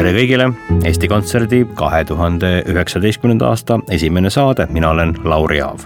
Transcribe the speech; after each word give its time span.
tere 0.00 0.14
kõigile, 0.16 0.46
Eesti 0.88 1.08
Kontserdi 1.12 1.58
kahe 1.76 2.04
tuhande 2.08 2.48
üheksateistkümnenda 2.72 3.50
aasta 3.52 3.76
esimene 3.92 4.30
saade, 4.32 4.64
mina 4.72 4.94
olen 4.94 5.12
Lauri 5.24 5.60
Aav. 5.60 5.84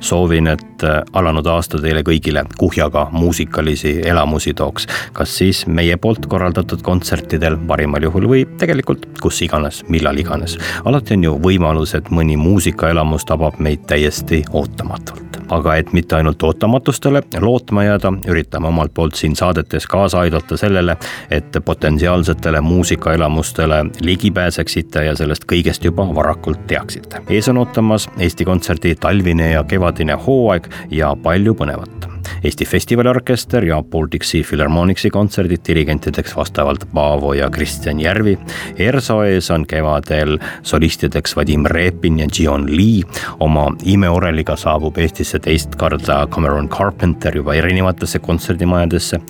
soovin, 0.00 0.46
et 0.46 0.84
alanud 1.12 1.46
aasta 1.46 1.80
teile 1.80 2.00
kõigile 2.04 2.44
kuhjaga 2.58 3.06
muusikalisi 3.12 4.00
elamusi 4.08 4.54
tooks, 4.54 4.86
kas 5.12 5.36
siis 5.38 5.66
meie 5.66 5.96
poolt 5.96 6.26
korraldatud 6.26 6.82
kontsertidel 6.82 7.56
parimal 7.68 8.02
juhul 8.02 8.28
või 8.28 8.44
tegelikult 8.58 9.06
kus 9.20 9.42
iganes, 9.42 9.84
millal 9.88 10.18
iganes. 10.18 10.58
alati 10.84 11.14
on 11.14 11.24
ju 11.24 11.38
võimalus, 11.38 11.94
et 11.94 12.10
mõni 12.10 12.36
muusikaelamus 12.36 13.24
tabab 13.24 13.58
meid 13.58 13.88
täiesti 13.88 14.44
ootamatult 14.52 15.27
aga 15.48 15.76
et 15.76 15.92
mitte 15.92 16.16
ainult 16.16 16.42
ootamatustele 16.42 17.22
lootma 17.40 17.84
jääda, 17.84 18.12
üritame 18.28 18.68
omalt 18.68 18.94
poolt 18.94 19.14
siin 19.14 19.36
saadetes 19.36 19.86
kaasa 19.86 20.20
aidata 20.20 20.56
sellele, 20.56 20.96
et 21.30 21.56
potentsiaalsetele 21.64 22.60
muusikaelamustele 22.60 23.84
ligi 24.00 24.30
pääseksite 24.30 25.04
ja 25.04 25.16
sellest 25.16 25.48
kõigest 25.52 25.84
juba 25.84 26.06
varakult 26.14 26.66
teaksite. 26.66 27.22
ees 27.28 27.48
on 27.48 27.58
ootamas 27.58 28.08
Eesti 28.18 28.44
Kontserdi 28.44 28.94
talvine 28.94 29.50
ja 29.50 29.64
kevadine 29.64 30.14
hooaeg 30.26 30.68
ja 30.90 31.16
palju 31.22 31.54
põnevat 31.54 32.17
Eesti 32.44 32.64
Festivaliorkester 32.64 33.64
ja 33.64 33.82
Baltic 33.82 34.24
Sea 34.24 34.44
Philharmonicsi 34.48 35.10
kontserdid 35.10 35.60
dirigentideks 35.66 36.36
vastavalt 36.36 36.84
Paavo 36.94 37.32
ja 37.34 37.50
Kristjan 37.50 38.00
Järvi. 38.00 38.38
ERSO 38.76 39.22
ees 39.22 39.50
on 39.50 39.66
kevadel 39.66 40.38
solistideks 40.62 41.36
Vadim 41.36 41.66
Repin 41.66 42.18
ja 42.18 42.26
Gion 42.32 42.66
Lee. 42.76 43.02
oma 43.40 43.66
imeoreliga 43.84 44.56
saabub 44.56 44.98
Eestisse 44.98 45.38
teist 45.38 45.76
korda 45.76 46.26
Cameron 46.26 46.68
Carpenter 46.68 47.36
juba 47.36 47.54
erinevatesse 47.54 48.18
kontserdimajadesse. 48.18 49.20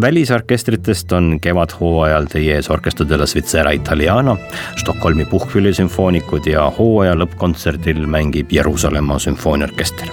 välisorkestritest 0.00 1.12
on 1.12 1.38
kevadhooajal 1.40 2.24
teie 2.24 2.54
ees 2.56 2.70
Orchestra 2.70 3.08
della 3.08 3.26
Svizzera 3.26 3.70
Italiana, 3.70 4.36
Stockholmi 4.76 5.24
Puhkvili 5.24 5.74
sümfoonikud 5.74 6.46
ja 6.46 6.70
hooaja 6.78 7.14
lõppkontserdil 7.14 8.06
mängib 8.06 8.52
Jeruusalemma 8.52 9.18
sümfooniaorkester 9.18 10.08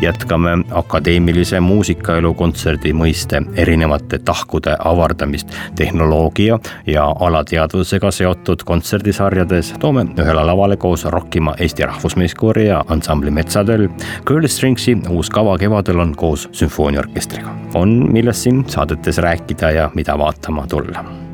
jätkame 0.00 0.50
akadeemilise 0.70 1.60
muusikaelu 1.68 2.32
kontserdi 2.34 2.92
mõiste 2.96 3.42
erinevate 3.60 4.18
tahkude 4.24 4.76
avardamist 4.78 5.52
tehnoloogia 5.76 6.58
ja 6.86 7.04
alateadvusega 7.28 8.10
seotud 8.10 8.64
kontserdisarjades. 8.64 9.74
toome 9.78 10.06
ühele 10.18 10.44
lavale 10.50 10.76
koos 10.76 11.04
rokkima 11.04 11.54
Eesti 11.58 11.86
Rahvusmeeskoori 11.86 12.66
ja 12.66 12.84
ansambli 12.88 13.30
Metsatöll. 13.30 13.88
Girl 14.26 14.46
Stringsi 14.46 14.96
uus 15.10 15.30
kava 15.30 15.58
kevadel 15.58 15.98
on 15.98 16.16
koos 16.16 16.48
sümfooniaorkestriga. 16.52 17.54
on, 17.74 18.12
millest 18.12 18.42
siin 18.48 18.64
saadetes 18.66 19.18
rääkida 19.18 19.70
ja 19.70 19.90
mida 19.94 20.18
vaatama 20.18 20.66
tulla 20.66 21.27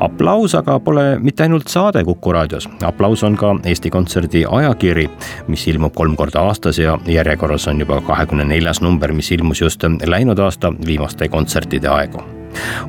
aplaus 0.00 0.54
aga 0.54 0.78
pole 0.80 1.18
mitte 1.20 1.42
ainult 1.42 1.68
saade 1.68 2.04
Kuku 2.04 2.32
raadios, 2.32 2.68
aplaus 2.84 3.22
on 3.22 3.36
ka 3.36 3.54
Eesti 3.64 3.90
Kontserdi 3.90 4.44
ajakiri, 4.50 5.08
mis 5.48 5.66
ilmub 5.68 5.94
kolm 5.94 6.16
korda 6.16 6.42
aastas 6.48 6.78
ja 6.78 6.98
järjekorras 7.06 7.68
on 7.68 7.80
juba 7.80 8.00
kahekümne 8.00 8.44
neljas 8.44 8.80
number, 8.80 9.12
mis 9.12 9.32
ilmus 9.32 9.60
just 9.60 9.84
läinud 10.06 10.38
aasta 10.38 10.72
viimaste 10.86 11.28
kontsertide 11.28 11.88
aegu. 11.88 12.22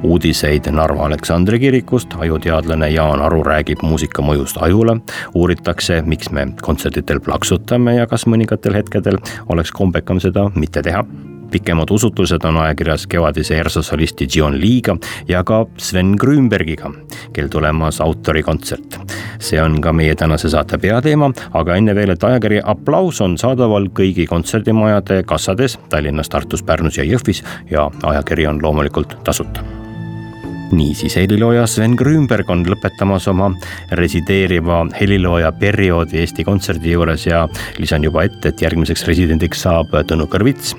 Uudiseid 0.04 0.70
Narva 0.72 1.06
Aleksandri 1.06 1.60
kirikust, 1.60 2.14
ajuteadlane 2.18 2.90
Jaan 2.90 3.22
Aru 3.22 3.44
räägib 3.44 3.84
muusika 3.84 4.24
mõjust 4.26 4.58
ajule, 4.64 5.00
uuritakse, 5.36 6.02
miks 6.06 6.32
me 6.32 6.48
kontsertidel 6.62 7.20
plaksutame 7.20 7.98
ja 8.00 8.08
kas 8.08 8.26
mõningatel 8.28 8.80
hetkedel 8.80 9.20
oleks 9.50 9.76
kombekam 9.76 10.24
seda 10.24 10.48
mitte 10.56 10.82
teha 10.86 11.04
pikemad 11.52 11.92
usutlused 11.92 12.46
on 12.46 12.58
ajakirjas 12.58 13.08
kevadise 13.08 13.58
ERSO 13.58 13.84
solisti 13.84 14.28
Gion 14.28 14.60
Lee'ga 14.62 14.98
ja 15.28 15.44
ka 15.44 15.66
Sven 15.78 16.16
Grünbergiga, 16.20 16.92
kel 17.34 17.48
tulemas 17.48 18.02
autorikontsert. 18.02 19.00
see 19.40 19.62
on 19.62 19.82
ka 19.82 19.94
meie 19.94 20.16
tänase 20.16 20.50
saate 20.50 20.78
peateema, 20.78 21.32
aga 21.54 21.76
enne 21.76 21.96
veel, 21.96 22.10
et 22.10 22.24
ajakiri 22.24 22.62
Applaus 22.64 23.22
on 23.22 23.38
saadaval 23.38 23.90
kõigi 23.96 24.28
kontserdimajade 24.28 25.24
kassades 25.24 25.80
Tallinnas, 25.90 26.30
Tartus, 26.30 26.64
Pärnus 26.64 26.98
ja 26.98 27.04
Jõhvis 27.04 27.44
ja 27.72 27.90
ajakiri 28.04 28.48
on 28.48 28.64
loomulikult 28.64 29.18
tasuta 29.24 29.89
niisiis, 30.76 31.16
helilooja 31.20 31.66
Sven 31.68 31.96
Grünberg 32.00 32.50
on 32.50 32.64
lõpetamas 32.68 33.28
oma 33.32 33.50
resideeriva 33.98 34.82
helilooja 35.00 35.52
perioodi 35.60 36.22
Eesti 36.24 36.46
Kontserdi 36.48 36.94
juures 36.94 37.26
ja 37.28 37.46
lisan 37.78 38.04
juba 38.04 38.24
ette, 38.28 38.52
et 38.52 38.62
järgmiseks 38.62 39.06
residendiks 39.10 39.66
saab 39.66 39.94
Tõnu 40.10 40.28
Kõrvits. 40.32 40.76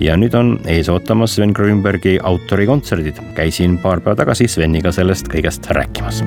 ja 0.00 0.16
nüüd 0.16 0.34
on 0.34 0.58
ees 0.66 0.88
ootamas 0.88 1.34
Sven 1.36 1.52
Grünbergi 1.56 2.18
autorikontserdid, 2.22 3.20
käisin 3.34 3.78
paar 3.78 4.00
päeva 4.00 4.16
tagasi 4.24 4.48
Sveniga 4.48 4.92
sellest 4.92 5.28
kõigest 5.28 5.70
rääkimas. 5.70 6.24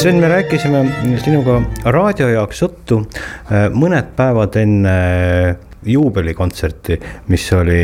Sven, 0.00 0.16
me 0.16 0.28
rääkisime 0.28 0.84
sinuga 1.24 1.58
raadio 1.84 2.28
jaoks 2.28 2.62
juttu 2.62 3.02
äh, 3.52 3.66
mõned 3.74 4.14
päevad 4.16 4.56
enne 4.56 4.94
juubelikontserti, 5.86 7.00
mis 7.28 7.52
oli 7.52 7.82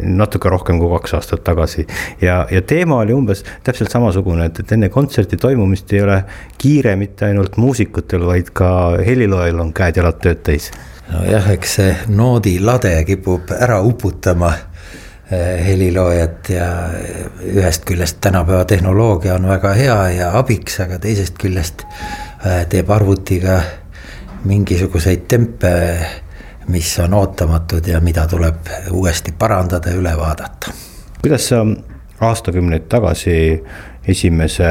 natuke 0.00 0.48
rohkem 0.48 0.78
kui 0.78 0.90
kaks 0.94 1.14
aastat 1.18 1.44
tagasi. 1.44 1.86
ja, 2.22 2.46
ja 2.50 2.62
teema 2.62 3.00
oli 3.02 3.12
umbes 3.12 3.44
täpselt 3.64 3.90
samasugune, 3.90 4.46
et, 4.46 4.60
et 4.60 4.72
enne 4.72 4.88
kontserti 4.88 5.36
toimumist 5.36 5.92
ei 5.92 6.02
ole 6.02 6.20
kiire 6.58 6.96
mitte 6.96 7.26
ainult 7.26 7.56
muusikutel, 7.56 8.26
vaid 8.26 8.52
ka 8.54 8.70
heliloojal 9.06 9.60
on 9.60 9.72
käed-jalad 9.74 10.20
tööd 10.22 10.44
täis. 10.46 10.70
nojah, 11.12 11.50
eks 11.54 11.74
see 11.80 11.96
noodilade 12.08 12.94
kipub 13.06 13.50
ära 13.58 13.80
uputama 13.82 14.52
eh, 15.30 15.64
heliloojat 15.66 16.50
ja 16.54 16.68
ühest 17.54 17.86
küljest 17.88 18.20
tänapäeva 18.20 18.64
tehnoloogia 18.64 19.34
on 19.34 19.48
väga 19.50 19.74
hea 19.74 19.98
ja 20.20 20.30
abiks, 20.38 20.78
aga 20.86 21.00
teisest 21.02 21.38
küljest 21.42 21.82
eh, 21.86 22.62
teeb 22.70 22.90
arvutiga 22.90 23.60
mingisuguseid 24.46 25.26
tempe 25.26 25.74
mis 26.68 26.98
on 26.98 27.14
ootamatud 27.14 27.86
ja 27.86 28.00
mida 28.00 28.26
tuleb 28.26 28.70
uuesti 28.90 29.34
parandada 29.38 29.90
ja 29.90 29.96
üle 29.96 30.16
vaadata. 30.16 30.72
kuidas 31.22 31.48
sa 31.48 31.66
aastakümneid 32.20 32.88
tagasi 32.88 33.64
esimese 34.08 34.64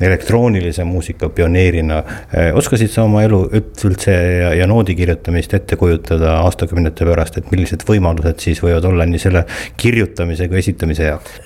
elektroonilise 0.00 0.84
muusika 0.84 1.28
pioneerina 1.28 1.98
eh, 2.32 2.54
oskasid 2.54 2.90
sa 2.92 3.04
oma 3.06 3.22
elu 3.24 3.40
üldse 3.56 4.12
ja, 4.12 4.52
ja 4.54 4.66
noodi 4.68 4.94
kirjutamist 4.98 5.54
ette 5.56 5.78
kujutada 5.80 6.36
aastakümnete 6.42 7.08
pärast, 7.08 7.38
et 7.40 7.50
millised 7.52 7.86
võimalused 7.88 8.44
siis 8.44 8.60
võivad 8.64 8.84
olla 8.90 9.06
nii 9.08 9.22
selle 9.22 9.46
kirjutamise 9.76 10.48
kui 10.52 10.60
esitamise 10.60 11.08
jaoks? 11.08 11.40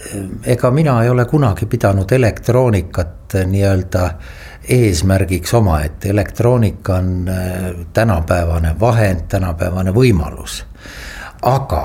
ega 0.57 0.71
mina 0.75 0.99
ei 1.05 1.13
ole 1.13 1.25
kunagi 1.31 1.71
pidanud 1.71 2.13
elektroonikat 2.13 3.39
nii-öelda 3.47 4.07
eesmärgiks 4.71 5.55
omaette, 5.55 6.11
elektroonika 6.11 6.99
on 6.99 7.29
äh, 7.31 7.71
tänapäevane 7.95 8.75
vahend, 8.81 9.29
tänapäevane 9.31 9.95
võimalus. 9.95 10.65
aga 11.43 11.85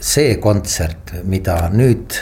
see 0.00 0.36
kontsert, 0.42 1.12
mida 1.24 1.56
nüüd 1.72 2.16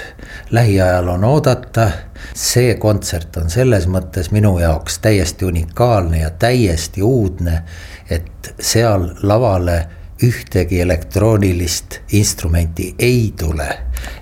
lähiajal 0.54 1.08
on 1.14 1.24
oodata, 1.28 1.88
see 2.34 2.74
kontsert 2.80 3.36
on 3.36 3.50
selles 3.50 3.88
mõttes 3.90 4.30
minu 4.32 4.56
jaoks 4.58 4.98
täiesti 5.04 5.44
unikaalne 5.44 6.20
ja 6.20 6.30
täiesti 6.30 7.02
uudne, 7.02 7.62
et 8.10 8.54
seal 8.60 9.10
lavale 9.22 9.78
ühtegi 10.22 10.80
elektroonilist 10.80 12.00
instrumenti 12.12 12.94
ei 12.98 13.34
tule. 13.38 13.78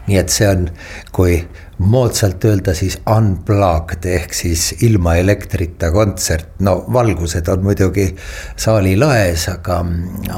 nii 0.07 0.17
et 0.19 0.31
see 0.31 0.47
on, 0.49 0.69
kui 1.13 1.35
moodsalt 1.79 2.45
öelda 2.45 2.75
siis 2.75 2.97
unplugged 3.11 4.05
ehk 4.07 4.35
siis 4.35 4.75
ilma 4.87 5.15
elektrita 5.19 5.91
kontsert, 5.91 6.61
no 6.61 6.85
valgused 6.93 7.49
on 7.49 7.65
muidugi 7.67 8.07
saali 8.57 8.95
laes, 8.97 9.49
aga, 9.51 9.81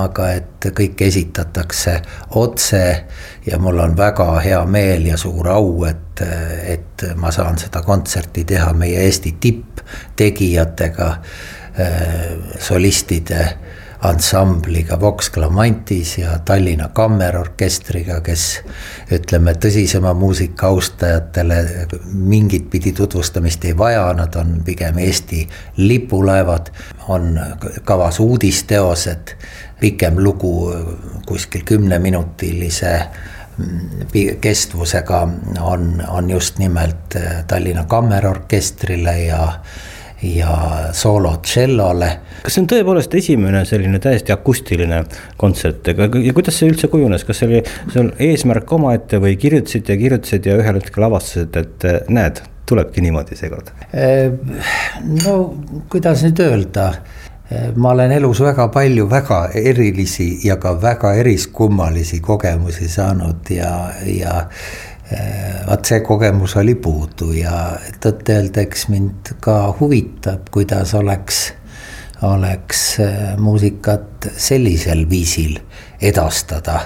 aga 0.07 0.31
et 0.33 0.69
kõike 0.81 1.09
esitatakse 1.11 2.01
otse. 2.41 3.05
ja 3.47 3.59
mul 3.59 3.79
on 3.79 3.97
väga 3.97 4.41
hea 4.41 4.65
meel 4.65 5.07
ja 5.07 5.17
suur 5.21 5.49
au, 5.49 5.85
et, 5.85 6.25
et 6.65 7.07
ma 7.17 7.31
saan 7.31 7.59
seda 7.59 7.83
kontserti 7.83 8.45
teha 8.45 8.73
meie 8.73 9.05
Eesti 9.05 9.37
tipptegijatega, 9.41 11.15
solistide 12.59 13.49
ansambliga 14.05 15.01
Vox 15.01 15.31
Clamantis 15.31 16.19
ja 16.19 16.39
Tallinna 16.45 16.89
Kammerorkestriga, 16.89 18.21
kes 18.21 18.45
ütleme, 19.13 19.55
tõsisema 19.57 20.13
muusika 20.15 20.69
austajatele 20.69 21.61
mingit 22.13 22.69
pidi 22.71 22.93
tutvustamist 22.93 23.65
ei 23.65 23.77
vaja, 23.79 24.11
nad 24.17 24.37
on 24.37 24.59
pigem 24.65 24.99
Eesti 24.99 25.47
lipulaevad. 25.77 26.71
on 27.09 27.41
kavas 27.85 28.21
uudisteosed, 28.21 29.37
pikem 29.81 30.19
lugu 30.19 30.73
kuskil 31.27 31.65
kümneminutilise 31.65 33.01
kestvusega 34.41 35.29
on, 35.61 36.05
on 36.09 36.31
just 36.31 36.59
nimelt 36.59 37.17
Tallinna 37.47 37.85
Kammerorkestrile 37.85 39.19
ja 39.19 39.53
ja 40.25 40.55
soolo 40.93 41.37
tšellole. 41.43 42.11
kas 42.45 42.57
see 42.57 42.65
on 42.65 42.71
tõepoolest 42.71 43.15
esimene 43.19 43.65
selline 43.69 44.01
täiesti 44.03 44.33
akustiline 44.35 45.03
kontsert, 45.41 45.93
aga 45.95 46.09
ja 46.23 46.33
kuidas 46.37 46.59
see 46.61 46.71
üldse 46.73 46.91
kujunes, 46.93 47.25
kas 47.25 47.43
see 47.43 47.51
oli, 47.51 47.63
see 47.93 48.03
on 48.03 48.13
eesmärk 48.29 48.73
omaette 48.79 49.21
või 49.23 49.37
kirjutasid 49.41 49.91
ja 49.91 49.99
kirjutasid 50.01 50.49
ja 50.51 50.59
ühel 50.61 50.81
hetkel 50.81 51.09
avastasid, 51.09 51.61
et 51.61 52.09
näed, 52.13 52.43
tulebki 52.69 53.05
niimoodi 53.05 53.37
seekord? 53.39 53.75
no 55.25 55.37
kuidas 55.93 56.25
nüüd 56.25 56.41
öelda 56.47 56.89
ma 57.77 57.91
olen 57.93 58.13
elus 58.13 58.41
väga 58.41 58.69
palju 58.73 59.05
väga 59.11 59.41
erilisi 59.55 60.39
ja 60.47 60.57
ka 60.57 60.73
väga 60.83 61.13
eriskummalisi 61.21 62.21
kogemusi 62.25 62.89
saanud 62.89 63.51
ja, 63.53 63.75
ja 64.07 64.47
vaat 65.67 65.85
see 65.89 66.01
kogemus 66.01 66.57
oli 66.61 66.75
puudu 66.75 67.33
ja 67.37 67.77
tõtt-öelda, 68.03 68.65
eks 68.65 68.89
mind 68.93 69.35
ka 69.45 69.75
huvitab, 69.81 70.49
kuidas 70.55 70.95
oleks, 70.95 71.47
oleks 72.23 72.83
äh, 73.05 73.23
muusikat 73.39 74.29
sellisel 74.37 75.07
viisil 75.11 75.59
edastada. 76.01 76.81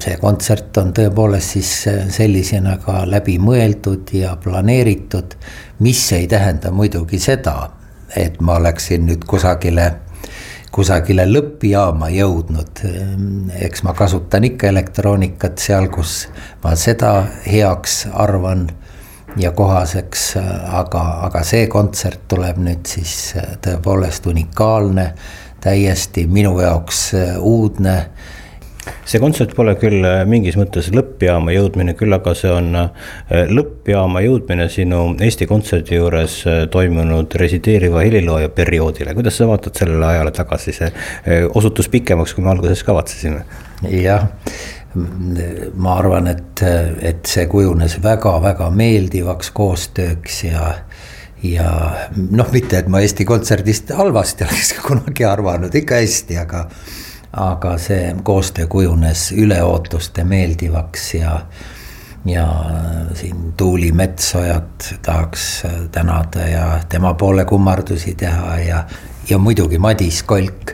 see 0.00 0.16
kontsert 0.16 0.76
on 0.80 0.92
tõepoolest 0.96 1.56
siis 1.56 1.72
äh, 1.88 2.06
sellisena 2.08 2.78
ka 2.82 3.04
läbi 3.06 3.38
mõeldud 3.38 4.14
ja 4.16 4.36
planeeritud, 4.36 5.36
mis 5.78 6.12
ei 6.12 6.26
tähenda 6.26 6.70
muidugi 6.70 7.18
seda, 7.18 7.70
et 8.16 8.40
ma 8.40 8.56
oleksin 8.60 9.06
nüüd 9.06 9.24
kusagile 9.26 9.92
kusagile 10.74 11.26
lõppjaama 11.28 12.08
jõudnud. 12.10 12.82
eks 13.66 13.82
ma 13.86 13.94
kasutan 13.94 14.44
ikka 14.50 14.68
elektroonikat 14.72 15.58
seal, 15.58 15.88
kus 15.88 16.26
ma 16.64 16.74
seda 16.76 17.12
heaks 17.46 18.06
arvan 18.12 18.66
ja 19.36 19.52
kohaseks, 19.54 20.34
aga, 20.82 21.02
aga 21.28 21.42
see 21.46 21.66
kontsert 21.70 22.26
tuleb 22.28 22.58
nüüd 22.62 22.86
siis 22.86 23.34
tõepoolest 23.62 24.26
unikaalne, 24.30 25.12
täiesti 25.64 26.26
minu 26.26 26.58
jaoks 26.60 27.06
uudne 27.40 27.96
see 29.04 29.20
kontsert 29.22 29.54
pole 29.56 29.74
küll 29.80 30.04
äh, 30.06 30.22
mingis 30.28 30.56
mõttes 30.60 30.90
lõppjaama 30.94 31.54
jõudmine, 31.54 31.94
küll 31.98 32.14
aga 32.16 32.34
see 32.36 32.52
on 32.52 32.70
äh, 32.78 33.10
lõppjaama 33.50 34.24
jõudmine 34.24 34.68
sinu 34.72 35.02
Eesti 35.24 35.48
Kontserdi 35.50 35.98
juures 35.98 36.40
äh, 36.50 36.62
toimunud 36.72 37.34
resideeriva 37.40 38.04
helilooja 38.04 38.50
perioodile. 38.54 39.14
kuidas 39.16 39.38
sa 39.40 39.48
vaatad 39.50 39.76
sellele 39.80 40.06
ajale 40.12 40.34
tagasi, 40.34 40.76
see 40.76 40.92
osutus 41.54 41.88
pikemaks, 41.92 42.34
kui 42.34 42.44
me 42.44 42.52
alguses 42.54 42.84
kavatsesime? 42.86 43.44
jah, 43.90 44.28
ma 44.94 45.96
arvan, 45.98 46.28
et, 46.30 46.62
et 47.02 47.26
see 47.28 47.48
kujunes 47.50 47.98
väga-väga 48.02 48.70
meeldivaks 48.72 49.50
koostööks 49.56 50.44
ja 50.46 50.68
ja 51.44 51.70
noh, 52.16 52.48
mitte 52.54 52.78
et 52.80 52.86
ma 52.88 53.02
Eesti 53.04 53.26
Kontserdist 53.28 53.90
halvasti 53.92 54.46
oleks 54.46 54.74
kunagi 54.86 55.26
arvanud, 55.28 55.74
ikka 55.76 56.00
hästi, 56.00 56.38
aga 56.40 56.64
aga 57.36 57.78
see 57.78 58.14
koostöö 58.22 58.66
kujunes 58.66 59.32
üle 59.32 59.62
ootuste 59.62 60.24
meeldivaks 60.24 61.14
ja 61.14 61.40
ja 62.24 62.64
siin 63.14 63.52
Tuuli 63.56 63.92
Metsojat 63.92 64.94
tahaks 65.02 65.62
tänada 65.92 66.40
ja 66.40 66.80
tema 66.88 67.14
poole 67.14 67.44
kummardusi 67.44 68.14
teha 68.14 68.58
ja, 68.58 68.84
ja 69.30 69.38
muidugi 69.38 69.78
Madis 69.78 70.22
Kolk, 70.22 70.72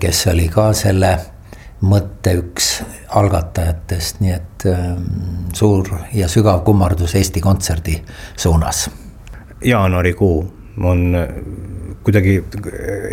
kes 0.00 0.26
oli 0.26 0.48
ka 0.48 0.72
selle 0.76 1.16
mõtte 1.80 2.32
üks 2.40 2.68
algatajatest, 3.08 4.20
nii 4.20 4.32
et 4.32 4.66
ähm, 4.70 5.02
suur 5.54 5.88
ja 6.14 6.28
sügav 6.28 6.62
kummardus 6.64 7.14
Eesti 7.14 7.40
Kontserdi 7.40 8.02
suunas. 8.36 8.90
jaanuarikuu 9.64 10.52
on 10.84 11.16
kuidagi 12.06 12.38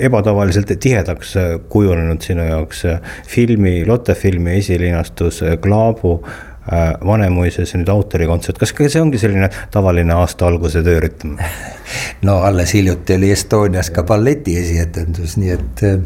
ebatavaliselt 0.05 0.69
tihedaks 0.79 1.33
kujunenud 1.69 2.21
sinu 2.21 2.45
jaoks 2.45 2.83
filmi, 3.27 3.81
Lotte 3.87 4.13
filmi 4.15 4.57
esilinastus 4.59 5.41
Klaabu 5.61 6.13
äh, 6.21 6.93
Vanemuises 7.05 7.73
nüüd 7.77 7.89
autorikontsert, 7.89 8.61
kas 8.61 8.73
ka 8.75 8.87
see 8.89 9.01
ongi 9.01 9.21
selline 9.21 9.49
tavaline 9.73 10.13
aasta 10.13 10.47
alguse 10.47 10.83
töörütm? 10.85 11.35
no 12.27 12.39
alles 12.45 12.75
hiljuti 12.77 13.17
oli 13.17 13.33
Estonias 13.33 13.89
ka 13.95 14.05
balleti 14.07 14.57
esietendus, 14.61 15.37
nii 15.41 15.53
et 15.57 15.85
äh, 15.89 15.99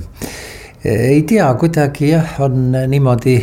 ei 0.87 1.21
tea, 1.27 1.47
kuidagi 1.59 2.13
jah, 2.13 2.37
on 2.47 2.71
niimoodi, 2.87 3.37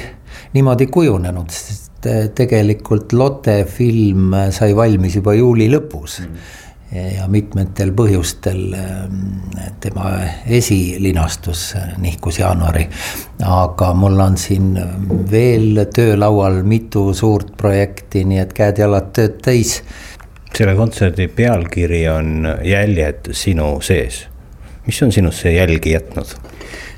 niimoodi 0.57 0.89
kujunenud, 0.89 1.53
sest 1.53 2.09
äh, 2.09 2.29
tegelikult 2.35 3.13
Lotte 3.13 3.61
film 3.69 4.33
sai 4.57 4.73
valmis 4.77 5.21
juba 5.21 5.37
juuli 5.37 5.69
lõpus. 5.77 6.23
Mm 6.25 6.61
ja 6.93 7.29
mitmetel 7.29 7.93
põhjustel 7.97 8.75
ähm, 8.77 9.21
tema 9.81 10.11
esilinastus 10.47 11.75
nihkus 11.99 12.39
jaanuari. 12.39 12.89
aga 13.45 13.93
mul 13.95 14.21
on 14.21 14.37
siin 14.39 14.75
veel 15.31 15.85
töölaual 15.95 16.63
mitu 16.63 17.15
suurt 17.15 17.57
projekti, 17.57 18.25
nii 18.25 18.39
et 18.39 18.53
käed-jalad 18.53 19.11
tööd 19.17 19.41
täis. 19.43 19.81
selle 20.55 20.77
kontserdi 20.77 21.29
pealkiri 21.29 22.09
on 22.09 22.49
Jäljed 22.63 23.33
sinu 23.33 23.81
sees. 23.81 24.27
mis 24.87 25.03
on 25.03 25.13
sinusse 25.13 25.53
jälgi 25.53 25.97
jätnud? 25.97 26.37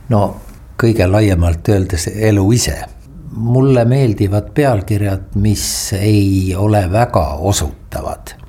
no 0.08 0.36
kõige 0.82 1.06
laiemalt 1.08 1.68
öeldes 1.68 2.10
elu 2.16 2.50
ise 2.52 2.80
mulle 3.36 3.84
meeldivad 3.84 4.50
pealkirjad, 4.54 5.34
mis 5.34 5.92
ei 5.92 6.54
ole 6.56 6.86
väga 6.92 7.26
osutavad 7.44 8.45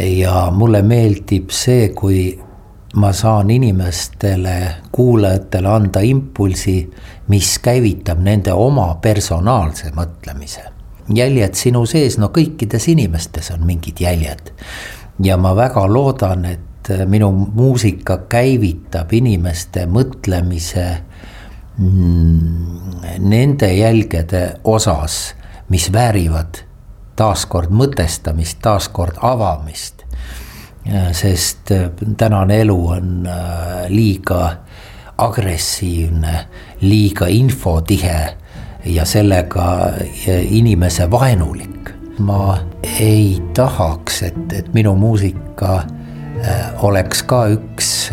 ja 0.00 0.48
mulle 0.54 0.82
meeldib 0.82 1.50
see, 1.50 1.88
kui 1.96 2.38
ma 2.96 3.12
saan 3.12 3.50
inimestele, 3.50 4.74
kuulajatele 4.92 5.68
anda 5.68 6.00
impulsi, 6.00 6.90
mis 7.28 7.58
käivitab 7.62 8.20
nende 8.24 8.52
oma 8.52 8.94
personaalse 9.02 9.92
mõtlemise. 9.96 10.62
jäljed 11.14 11.54
sinu 11.56 11.86
sees, 11.88 12.18
no 12.18 12.28
kõikides 12.28 12.84
inimestes 12.92 13.50
on 13.50 13.66
mingid 13.66 14.00
jäljed. 14.00 14.52
ja 15.22 15.36
ma 15.36 15.56
väga 15.56 15.86
loodan, 15.92 16.44
et 16.44 16.90
minu 17.06 17.30
muusika 17.32 18.18
käivitab 18.28 19.12
inimeste 19.12 19.86
mõtlemise 19.86 20.98
mm, 21.78 23.18
nende 23.18 23.72
jälgede 23.74 24.60
osas, 24.64 25.34
mis 25.68 25.92
väärivad 25.92 26.67
taaskord 27.18 27.72
mõtestamist, 27.74 28.60
taaskord 28.62 29.18
avamist. 29.22 30.04
sest 31.12 31.70
äh, 31.70 31.90
tänane 32.16 32.60
elu 32.62 32.76
on 32.88 33.26
äh, 33.26 33.88
liiga 33.88 34.56
agressiivne, 35.18 36.46
liiga 36.80 37.26
infotihe 37.28 38.36
ja 38.84 39.04
sellega 39.04 39.66
äh, 39.84 40.46
inimese 40.48 41.10
vaenulik. 41.10 41.90
ma 42.18 42.58
ei 43.00 43.42
tahaks, 43.54 44.22
et, 44.22 44.52
et 44.52 44.72
minu 44.74 44.96
muusika 44.98 45.84
oleks 46.82 47.22
ka 47.22 47.44
üks 47.46 48.10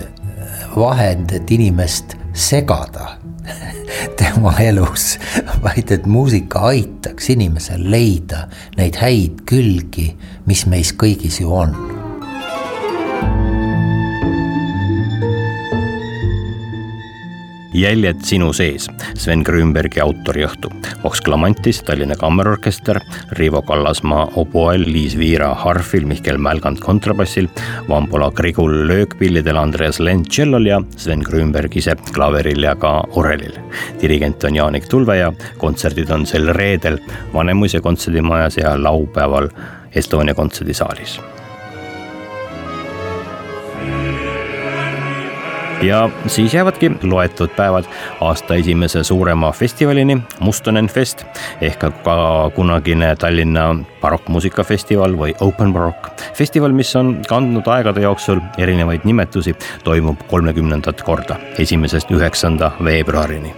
vahend, 0.76 1.32
et 1.34 1.52
inimest 1.52 2.14
segada 2.36 3.16
tema 4.20 4.54
elus, 4.60 5.16
vaid 5.64 5.92
et 5.96 6.06
muusika 6.06 6.68
aitaks 6.72 7.32
inimesel 7.34 7.90
leida 7.92 8.46
neid 8.78 9.00
häid 9.02 9.46
külgi, 9.50 10.12
mis 10.46 10.66
meis 10.70 10.94
kõigis 10.94 11.42
ju 11.42 11.54
on 11.56 11.95
jäljed 17.76 18.22
sinu 18.24 18.52
sees, 18.56 18.88
Sven 19.20 19.44
Grünbergi 19.44 20.00
autoriõhtu. 20.04 20.72
Vox 21.04 21.22
Clamantis 21.26 21.82
Tallinna 21.84 22.16
Kammerorkester, 22.16 23.00
Rivo 23.40 23.62
Kallasmaa 23.66 24.30
oboel, 24.40 24.86
Liis 24.88 25.18
Viira 25.20 25.52
harfil, 25.66 26.08
Mihkel 26.08 26.38
Mälgand 26.38 26.80
kontrabassil, 26.84 27.50
Vampola 27.90 28.32
Grigul 28.32 28.88
löökpillidel, 28.88 29.60
Andreas 29.60 30.00
Lent 30.00 30.30
tšellol 30.30 30.72
ja 30.72 30.82
Sven 30.98 31.24
Grünberg 31.26 31.76
ise 31.76 31.98
klaveril 32.14 32.64
ja 32.64 32.76
ka 32.80 32.98
orelil. 33.20 33.60
dirigent 34.02 34.44
on 34.44 34.56
Jaanik 34.56 34.90
Tulve 34.90 35.18
ja 35.18 35.32
kontserdid 35.58 36.12
on 36.12 36.26
sel 36.26 36.54
reedel 36.54 37.00
Vanemuise 37.34 37.82
kontserdimajas 37.82 38.58
ja 38.58 38.76
laupäeval 38.84 39.50
Estonia 39.96 40.36
kontserdisaalis 40.36 41.20
ja 45.82 46.10
siis 46.28 46.54
jäävadki 46.54 46.92
loetud 47.04 47.50
päevad 47.56 47.86
aasta 48.22 48.56
esimese 48.56 49.04
suurema 49.04 49.52
festivalini, 49.52 50.18
Mustonen 50.40 50.88
Fest 50.88 51.26
ehk 51.62 51.80
ka 51.80 52.52
kunagine 52.56 53.16
Tallinna 53.16 53.76
barokkmuusikafestival 54.02 55.18
või 55.18 55.36
Open 55.42 55.74
Barock. 55.74 56.22
festival, 56.34 56.72
mis 56.72 56.96
on 56.96 57.22
kandnud 57.28 57.68
aegade 57.68 58.02
jooksul 58.02 58.40
erinevaid 58.58 59.02
nimetusi, 59.04 59.56
toimub 59.84 60.28
kolmekümnendat 60.30 61.02
korda, 61.02 61.36
esimesest 61.60 62.12
üheksanda 62.12 62.72
veebruarini. 62.84 63.54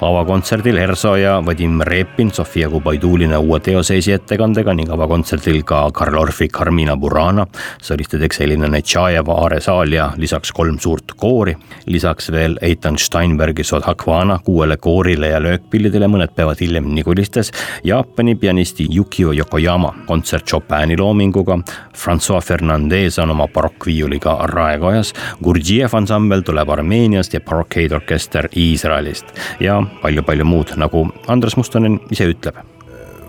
avakontserdil 0.00 0.76
Erso 0.76 1.16
ja 1.16 1.42
Vadim 1.46 1.80
Repin, 1.80 2.30
Sofia 2.30 2.68
Kubaidulina 2.68 3.38
uue 3.38 3.60
teose 3.60 3.96
esiettekandega 3.96 4.74
ning 4.74 4.90
avakontserdil 4.90 5.62
ka 5.64 5.90
Karl 5.92 6.16
Orfi 6.16 6.48
Carmina 6.48 6.96
Burana, 6.96 7.46
solistideks 7.82 8.40
Elina 8.40 8.68
Netšajeva, 8.68 9.32
Aare 9.32 9.60
Saal 9.60 9.92
ja 9.92 10.12
lisaks 10.16 10.52
kolm 10.52 10.78
suurt 10.78 11.12
koori 11.16 11.57
lisaks 11.86 12.30
veel 12.32 12.58
Eitan 12.62 12.98
Steinbergi 12.98 13.64
Sodhakvana 13.64 14.38
kuuele 14.44 14.76
koorile 14.76 15.28
ja 15.28 15.40
löökpillidele, 15.42 16.08
mõned 16.08 16.34
päevad 16.36 16.60
hiljem 16.60 16.88
Nigulistes, 16.94 17.52
Jaapani 17.84 18.34
pianisti 18.34 18.88
Yukio 18.96 19.32
Yokoyama 19.32 19.94
kontsert 20.06 20.46
Chopini 20.46 20.98
loominguga, 20.98 21.58
Francois 21.96 22.44
Fernandez 22.44 23.18
on 23.18 23.30
oma 23.30 23.48
barokkviiuliga 23.48 24.36
Raekojas, 24.52 25.14
Gurdjiev 25.44 25.94
ansambel 25.94 26.44
tuleb 26.46 26.68
Armeeniast 26.68 27.34
ja 27.34 27.40
Barocade 27.40 27.94
orkester 27.94 28.48
Iisraelist. 28.56 29.26
Ja 29.60 29.82
palju-palju 30.02 30.44
muud, 30.44 30.76
nagu 30.76 31.06
Andres 31.26 31.56
Mustonen 31.56 32.00
ise 32.10 32.28
ütleb. 32.30 32.60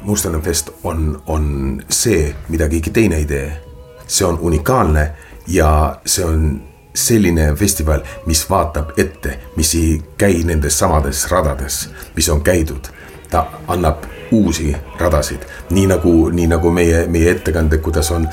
Mustonen 0.03 0.41
Fest 0.41 0.71
on, 0.83 1.21
on 1.27 1.81
see, 1.89 2.29
mida 2.49 2.69
keegi 2.69 2.91
teine 2.95 3.19
ei 3.19 3.25
tee. 3.25 3.49
see 4.09 4.25
on 4.27 4.39
unikaalne 4.41 5.11
ja 5.47 5.99
see 6.05 6.25
on 6.25 6.61
selline 7.07 7.55
festival, 7.55 8.03
mis 8.25 8.45
vaatab 8.49 8.93
ette, 8.97 9.37
mis 9.55 9.73
ei 9.75 9.99
käi 10.17 10.43
nendes 10.43 10.79
samades 10.79 11.25
radades, 11.31 11.89
mis 12.15 12.29
on 12.29 12.41
käidud. 12.43 12.95
ta 13.29 13.45
annab 13.67 14.07
uusi 14.31 14.75
radasid, 14.97 15.43
nii 15.69 15.85
nagu, 15.87 16.13
nii 16.33 16.47
nagu 16.49 16.71
meie, 16.73 17.03
meie 17.07 17.31
ettekande, 17.31 17.77
kuidas 17.77 18.11
on 18.11 18.25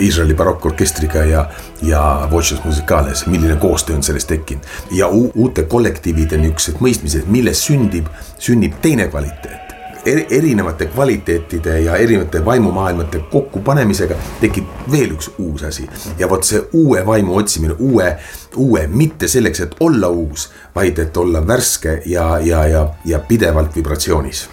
Iisraeli 0.00 0.34
barokkorkestriga 0.34 1.24
ja, 1.24 1.46
ja 1.82 2.28
Voces 2.30 2.64
Musicales, 2.64 3.26
milline 3.26 3.56
koostöö 3.56 3.96
on 3.96 4.02
sellest 4.02 4.28
tekkinud. 4.28 4.64
ja 4.90 5.08
uute 5.08 5.62
kollektiivide 5.62 6.36
niisugused 6.36 6.80
mõistmised, 6.84 7.28
millest 7.28 7.68
sündib, 7.68 8.08
sünnib 8.38 8.80
teine 8.82 9.08
kvaliteet 9.08 9.71
erinevate 10.06 10.86
kvaliteetide 10.86 11.80
ja 11.80 11.96
erinevate 11.96 12.44
vaimumaailmate 12.44 13.18
kokkupanemisega 13.18 14.14
tekib 14.40 14.64
veel 14.92 15.14
üks 15.16 15.30
uus 15.38 15.62
asi. 15.62 15.88
ja 16.18 16.28
vot 16.30 16.44
see 16.44 16.62
uue 16.72 17.06
vaimu 17.06 17.36
otsimine, 17.36 17.74
uue, 17.78 18.16
uue, 18.56 18.86
mitte 18.86 19.28
selleks, 19.28 19.60
et 19.60 19.76
olla 19.80 20.08
uus, 20.08 20.50
vaid 20.74 20.98
et 20.98 21.16
olla 21.16 21.46
värske 21.46 22.02
ja, 22.06 22.38
ja, 22.38 22.66
ja, 22.66 22.88
ja 23.04 23.18
pidevalt 23.18 23.76
vibratsioonis 23.76 24.48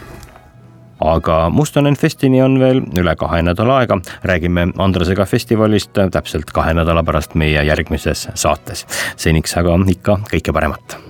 aga 1.00 1.50
Mustonen 1.50 1.96
Festini 1.96 2.42
on 2.44 2.60
veel 2.60 2.82
üle 3.00 3.16
kahe 3.16 3.42
nädala 3.42 3.78
aega. 3.80 4.00
räägime 4.24 4.68
Andresega 4.78 5.26
festivalist 5.26 5.94
täpselt 6.12 6.52
kahe 6.52 6.74
nädala 6.74 7.04
pärast 7.04 7.36
meie 7.36 7.64
järgmises 7.64 8.28
saates. 8.34 8.86
seniks 9.16 9.58
aga 9.58 9.80
ikka 9.88 10.20
kõike 10.32 10.54
paremat 10.54 11.09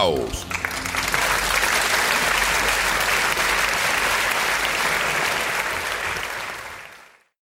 aplaus 0.00 0.49